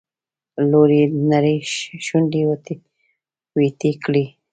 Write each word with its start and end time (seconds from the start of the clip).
لور 0.69 0.89
يې 0.97 1.03
نرۍ 1.29 1.57
شونډې 2.05 2.41
ويتې 3.55 3.91
کړې. 4.03 4.25